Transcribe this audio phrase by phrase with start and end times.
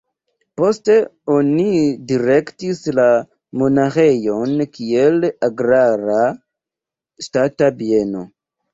[0.59, 0.95] Poste
[1.33, 1.65] oni
[2.13, 3.05] direktis la
[3.63, 6.21] monaĥejon kiel agrara
[7.29, 8.31] ŝtata bieno.